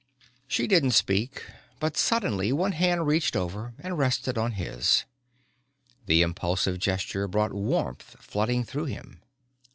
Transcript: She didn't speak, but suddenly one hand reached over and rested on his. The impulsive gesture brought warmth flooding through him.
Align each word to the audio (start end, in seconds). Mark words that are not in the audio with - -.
She 0.47 0.65
didn't 0.65 0.93
speak, 0.97 1.45
but 1.79 1.95
suddenly 1.95 2.51
one 2.51 2.71
hand 2.71 3.05
reached 3.05 3.35
over 3.35 3.75
and 3.77 3.99
rested 3.99 4.35
on 4.35 4.53
his. 4.53 5.05
The 6.07 6.23
impulsive 6.23 6.79
gesture 6.79 7.27
brought 7.27 7.53
warmth 7.53 8.15
flooding 8.19 8.63
through 8.63 8.85
him. 8.85 9.21